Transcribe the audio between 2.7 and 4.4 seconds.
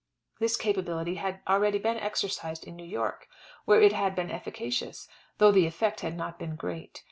New York, where it had been